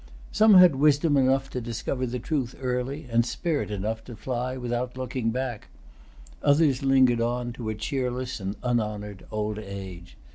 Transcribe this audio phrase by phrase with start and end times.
[0.31, 4.97] Some had wisdom enough to discover the truth early, and spirit enough to fly without
[4.97, 5.67] looking back;
[6.41, 10.17] others lingered on to a cheerless and unhonored old age.